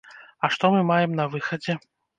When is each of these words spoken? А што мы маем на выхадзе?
А 0.47 0.51
што 0.55 0.73
мы 0.77 0.81
маем 0.93 1.11
на 1.23 1.31
выхадзе? 1.37 1.81